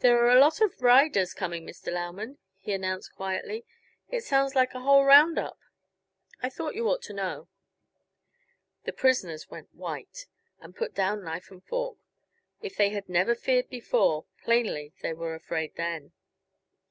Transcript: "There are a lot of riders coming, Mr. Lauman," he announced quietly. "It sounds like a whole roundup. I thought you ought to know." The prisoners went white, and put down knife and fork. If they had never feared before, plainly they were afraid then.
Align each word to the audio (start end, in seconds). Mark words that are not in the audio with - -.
"There 0.00 0.18
are 0.22 0.36
a 0.36 0.38
lot 0.38 0.60
of 0.60 0.82
riders 0.82 1.32
coming, 1.32 1.64
Mr. 1.64 1.90
Lauman," 1.90 2.36
he 2.58 2.74
announced 2.74 3.14
quietly. 3.14 3.64
"It 4.10 4.20
sounds 4.22 4.54
like 4.54 4.74
a 4.74 4.80
whole 4.80 5.02
roundup. 5.06 5.58
I 6.42 6.50
thought 6.50 6.74
you 6.74 6.86
ought 6.90 7.00
to 7.04 7.14
know." 7.14 7.48
The 8.84 8.92
prisoners 8.92 9.48
went 9.48 9.74
white, 9.74 10.26
and 10.60 10.76
put 10.76 10.92
down 10.94 11.24
knife 11.24 11.50
and 11.50 11.64
fork. 11.64 11.96
If 12.60 12.76
they 12.76 12.90
had 12.90 13.08
never 13.08 13.34
feared 13.34 13.70
before, 13.70 14.26
plainly 14.44 14.92
they 15.00 15.14
were 15.14 15.34
afraid 15.34 15.74
then. 15.76 16.12